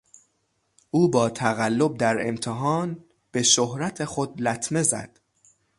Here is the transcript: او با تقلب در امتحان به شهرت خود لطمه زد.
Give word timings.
او 0.91 1.09
با 1.11 1.29
تقلب 1.29 1.97
در 1.97 2.27
امتحان 2.27 3.03
به 3.31 3.43
شهرت 3.43 4.05
خود 4.05 4.41
لطمه 4.41 4.83
زد. 4.83 5.19